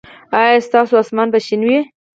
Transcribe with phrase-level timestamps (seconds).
[0.39, 1.79] ایا ستاسو اسمان به شین وي؟